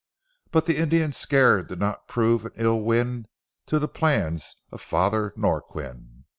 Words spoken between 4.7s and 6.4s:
of Father Norquin.